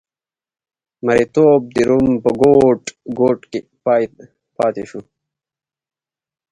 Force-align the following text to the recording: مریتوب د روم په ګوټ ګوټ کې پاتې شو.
مریتوب 1.05 1.61
د 1.75 1.77
روم 1.89 2.09
په 2.23 2.31
ګوټ 2.41 2.81
ګوټ 3.19 3.39
کې 3.51 3.59
پاتې 4.57 4.83
شو. 4.89 5.01